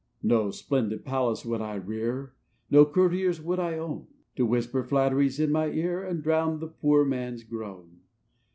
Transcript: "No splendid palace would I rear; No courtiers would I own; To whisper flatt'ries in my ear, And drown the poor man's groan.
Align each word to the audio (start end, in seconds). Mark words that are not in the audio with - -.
"No 0.23 0.49
splendid 0.49 1.05
palace 1.05 1.45
would 1.45 1.61
I 1.61 1.75
rear; 1.75 2.33
No 2.71 2.85
courtiers 2.85 3.39
would 3.39 3.59
I 3.59 3.77
own; 3.77 4.07
To 4.35 4.47
whisper 4.47 4.83
flatt'ries 4.83 5.39
in 5.39 5.51
my 5.51 5.67
ear, 5.67 6.03
And 6.03 6.23
drown 6.23 6.59
the 6.59 6.69
poor 6.69 7.05
man's 7.05 7.43
groan. 7.43 7.99